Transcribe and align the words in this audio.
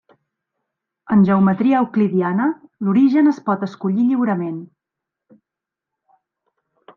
En 1.15 1.25
geometria 1.27 1.81
euclidiana, 1.85 2.47
l'origen 2.87 3.29
es 3.33 3.43
pot 3.51 3.67
escollir 3.69 4.07
lliurement. 4.09 4.57